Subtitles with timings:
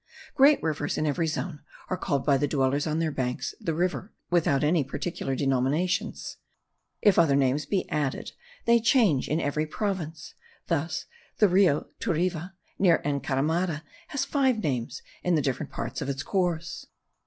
[0.33, 4.11] Great rivers in every zone are called by the dwellers on their banks the river,
[4.31, 6.37] without any particular denominations.
[7.03, 8.31] If other names be added,
[8.65, 10.33] they change in every province.
[10.65, 11.05] Thus
[11.37, 16.23] the Rio Turiva, near the Encaramada, has five names in the different parts of its
[16.23, 16.87] course.